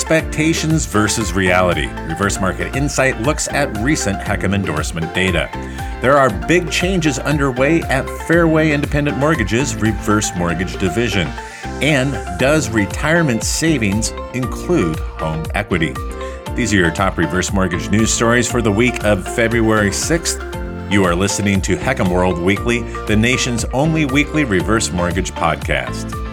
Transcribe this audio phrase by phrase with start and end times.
[0.00, 1.86] Expectations versus reality.
[2.08, 5.50] Reverse Market Insight looks at recent HECM endorsement data.
[6.00, 11.28] There are big changes underway at Fairway Independent Mortgages Reverse Mortgage Division.
[11.82, 15.94] And does retirement savings include home equity?
[16.54, 20.90] These are your top reverse mortgage news stories for the week of February 6th.
[20.90, 26.29] You are listening to HECM World Weekly, the nation's only weekly reverse mortgage podcast.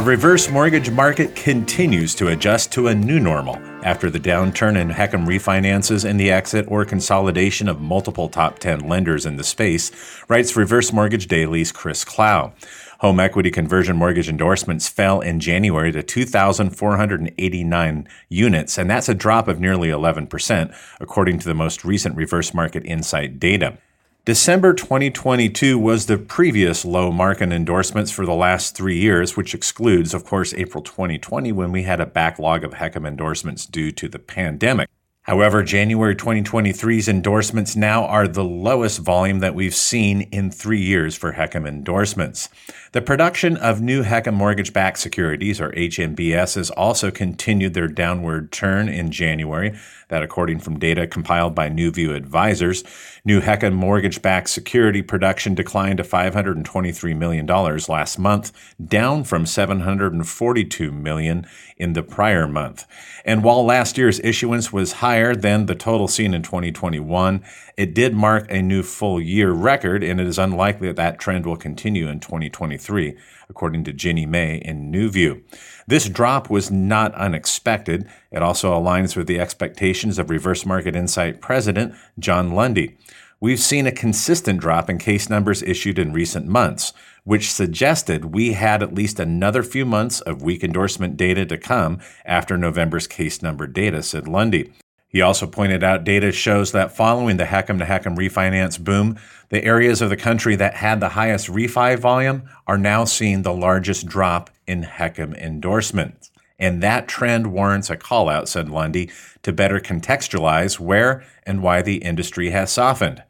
[0.00, 4.88] The reverse mortgage market continues to adjust to a new normal after the downturn in
[4.88, 9.90] HECM refinances and the exit or consolidation of multiple top 10 lenders in the space,
[10.26, 12.54] writes Reverse Mortgage Daily's Chris Clow.
[13.00, 19.48] Home equity conversion mortgage endorsements fell in January to 2,489 units, and that's a drop
[19.48, 23.76] of nearly 11%, according to the most recent Reverse Market Insight data.
[24.26, 29.54] December 2022 was the previous low mark in endorsements for the last three years, which
[29.54, 34.10] excludes, of course, April 2020 when we had a backlog of HECM endorsements due to
[34.10, 34.90] the pandemic.
[35.30, 41.14] However, January 2023's endorsements now are the lowest volume that we've seen in three years
[41.14, 42.48] for HECM endorsements.
[42.90, 48.50] The production of new HECM mortgage backed securities, or HMBS, has also continued their downward
[48.50, 49.78] turn in January.
[50.08, 52.82] That, according from data compiled by NewView Advisors,
[53.24, 58.50] new HECM mortgage backed security production declined to $523 million last month,
[58.84, 62.86] down from 742 million in the prior month.
[63.24, 67.42] And while last year's issuance was higher than the total seen in 2021,
[67.76, 71.46] it did mark a new full year record, and it is unlikely that that trend
[71.46, 73.16] will continue in 2023,
[73.48, 75.42] according to Ginnie Mae in NewView.
[75.86, 78.08] This drop was not unexpected.
[78.30, 82.96] It also aligns with the expectations of Reverse Market Insight President John Lundy.
[83.42, 86.92] We've seen a consistent drop in case numbers issued in recent months,
[87.24, 92.00] which suggested we had at least another few months of weak endorsement data to come
[92.26, 94.72] after November's case number data, said Lundy.
[95.10, 99.64] He also pointed out data shows that following the HECM to HECM refinance boom, the
[99.64, 104.06] areas of the country that had the highest refi volume are now seeing the largest
[104.06, 106.30] drop in HECM endorsements.
[106.60, 109.10] And that trend warrants a call out, said Lundy,
[109.42, 113.24] to better contextualize where and why the industry has softened.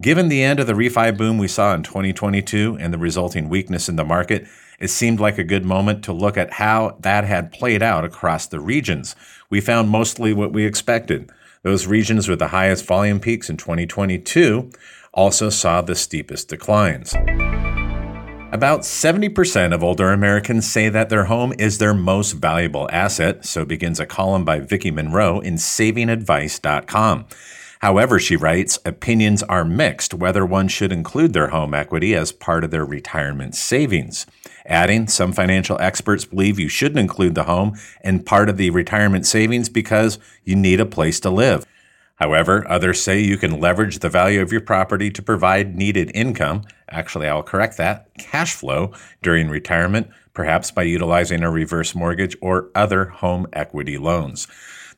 [0.00, 3.86] Given the end of the refi boom we saw in 2022 and the resulting weakness
[3.86, 4.46] in the market,
[4.78, 8.46] it seemed like a good moment to look at how that had played out across
[8.46, 9.14] the regions.
[9.50, 11.30] We found mostly what we expected.
[11.64, 14.70] Those regions with the highest volume peaks in 2022
[15.12, 17.12] also saw the steepest declines.
[18.52, 23.66] About 70% of older Americans say that their home is their most valuable asset, so
[23.66, 27.26] begins a column by Vicki Monroe in savingadvice.com.
[27.80, 32.62] However, she writes, opinions are mixed whether one should include their home equity as part
[32.62, 34.26] of their retirement savings.
[34.66, 39.26] Adding, some financial experts believe you shouldn't include the home and part of the retirement
[39.26, 41.64] savings because you need a place to live.
[42.16, 46.64] However, others say you can leverage the value of your property to provide needed income.
[46.90, 48.92] Actually, I'll correct that cash flow
[49.22, 54.46] during retirement, perhaps by utilizing a reverse mortgage or other home equity loans.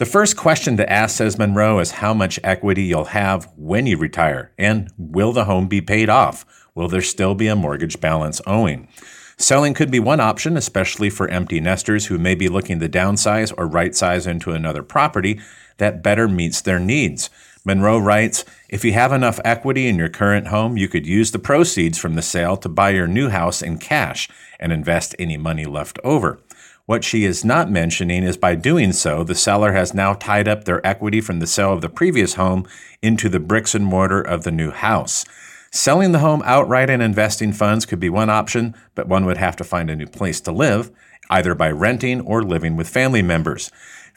[0.00, 3.98] The first question to ask, says Monroe, is how much equity you'll have when you
[3.98, 6.46] retire, and will the home be paid off?
[6.74, 8.88] Will there still be a mortgage balance owing?
[9.36, 13.52] Selling could be one option, especially for empty nesters who may be looking to downsize
[13.58, 15.38] or right size into another property
[15.76, 17.28] that better meets their needs.
[17.66, 21.38] Monroe writes If you have enough equity in your current home, you could use the
[21.38, 25.66] proceeds from the sale to buy your new house in cash and invest any money
[25.66, 26.40] left over.
[26.86, 30.64] What she is not mentioning is by doing so, the seller has now tied up
[30.64, 32.66] their equity from the sale of the previous home
[33.00, 35.24] into the bricks and mortar of the new house.
[35.72, 39.54] Selling the home outright and investing funds could be one option, but one would have
[39.56, 40.90] to find a new place to live,
[41.30, 43.70] either by renting or living with family members.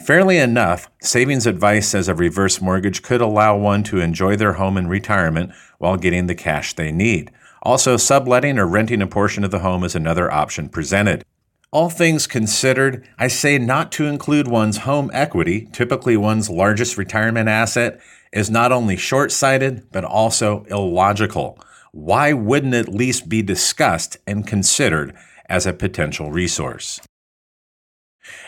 [0.04, 4.78] Fairly enough, savings advice says a reverse mortgage could allow one to enjoy their home
[4.78, 7.30] in retirement while getting the cash they need.
[7.62, 11.24] Also, subletting or renting a portion of the home is another option presented.
[11.74, 17.50] All things considered, I say not to include one's home equity, typically one's largest retirement
[17.50, 18.00] asset,
[18.32, 21.58] is not only short sighted, but also illogical.
[21.92, 25.16] Why wouldn't it at least be discussed and considered
[25.50, 27.02] as a potential resource?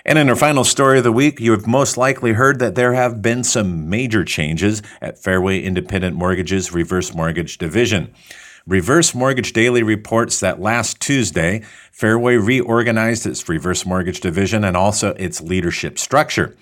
[0.06, 2.94] And in our final story of the week, you have most likely heard that there
[2.94, 8.14] have been some major changes at Fairway Independent Mortgage's Reverse Mortgage Division.
[8.68, 15.14] Reverse Mortgage Daily reports that last Tuesday, Fairway reorganized its reverse mortgage division and also
[15.14, 16.58] its leadership structure.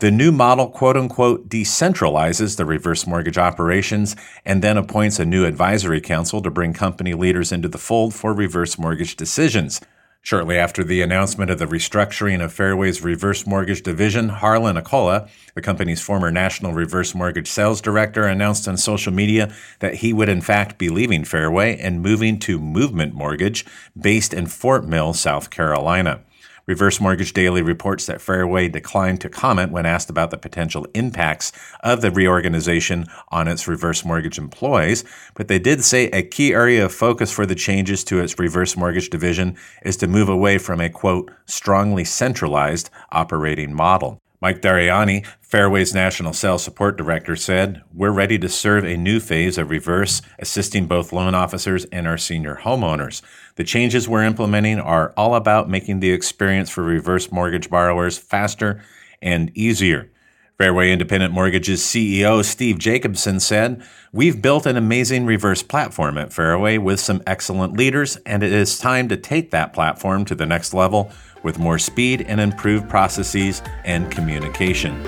[0.00, 5.46] The new model, quote unquote, decentralizes the reverse mortgage operations and then appoints a new
[5.46, 9.80] advisory council to bring company leaders into the fold for reverse mortgage decisions.
[10.26, 15.62] Shortly after the announcement of the restructuring of Fairway's reverse mortgage division, Harlan Accola, the
[15.62, 20.40] company's former national reverse mortgage sales director, announced on social media that he would in
[20.40, 23.64] fact be leaving Fairway and moving to Movement Mortgage,
[23.96, 26.22] based in Fort Mill, South Carolina.
[26.66, 31.52] Reverse Mortgage Daily reports that Fairway declined to comment when asked about the potential impacts
[31.84, 35.04] of the reorganization on its reverse mortgage employees,
[35.34, 38.76] but they did say a key area of focus for the changes to its reverse
[38.76, 44.20] mortgage division is to move away from a quote, strongly centralized operating model.
[44.40, 49.56] Mike Dariani, Fairway's National Sales Support Director, said, We're ready to serve a new phase
[49.56, 53.22] of reverse, assisting both loan officers and our senior homeowners.
[53.54, 58.82] The changes we're implementing are all about making the experience for reverse mortgage borrowers faster
[59.22, 60.10] and easier.
[60.58, 66.78] Fairway Independent Mortgage's CEO Steve Jacobson said, We've built an amazing reverse platform at Fairway
[66.78, 70.72] with some excellent leaders, and it is time to take that platform to the next
[70.72, 71.12] level
[71.46, 75.00] with more speed and improved processes and communication.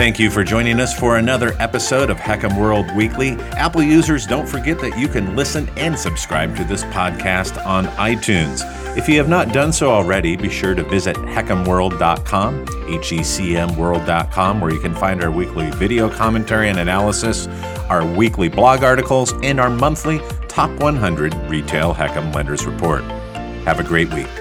[0.00, 3.32] Thank you for joining us for another episode of HECM World Weekly.
[3.52, 8.62] Apple users, don't forget that you can listen and subscribe to this podcast on iTunes.
[8.96, 13.56] If you have not done so already, be sure to visit hecmworld.com, H E C
[13.56, 17.46] M world.com, where you can find our weekly video commentary and analysis,
[17.90, 20.18] our weekly blog articles, and our monthly
[20.48, 23.04] Top 100 Retail HECM Lenders Report.
[23.64, 24.39] Have a great week.